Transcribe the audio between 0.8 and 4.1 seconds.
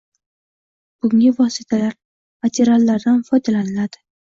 Bunga vositalar, materiallardan foydalanadi.